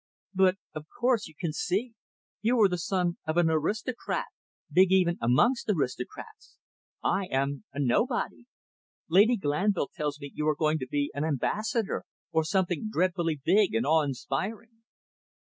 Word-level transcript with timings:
"But, 0.33 0.55
of 0.73 0.87
course, 0.99 1.27
you 1.27 1.35
can 1.39 1.53
see. 1.53 1.93
You 2.41 2.59
are 2.61 2.67
the 2.67 2.79
son 2.79 3.17
of 3.27 3.37
an 3.37 3.51
aristocrat, 3.51 4.25
big 4.71 4.91
even 4.91 5.19
amongst 5.21 5.69
aristocrats. 5.69 6.57
I 7.03 7.27
am 7.27 7.65
a 7.71 7.77
nobody. 7.79 8.45
Lady 9.09 9.37
Glanville 9.37 9.91
tells 9.93 10.19
me 10.19 10.31
you 10.33 10.47
are 10.47 10.55
going 10.55 10.79
to 10.79 10.87
be 10.87 11.11
an 11.13 11.23
ambassador, 11.23 12.03
or 12.31 12.43
something 12.43 12.89
dreadfully 12.91 13.39
big 13.45 13.75
and 13.75 13.85
awe 13.85 14.01
inspiring." 14.01 14.81